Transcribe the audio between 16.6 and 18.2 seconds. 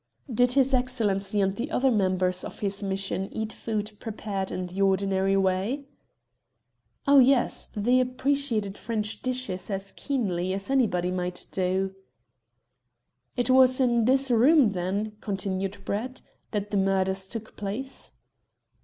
the murders took place?"